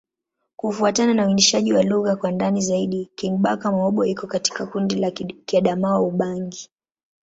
[0.55, 5.11] Kufuatana na uainishaji wa lugha kwa ndani zaidi, Kingbaka-Ma'bo iko katika kundi la
[5.45, 6.69] Kiadamawa-Ubangi.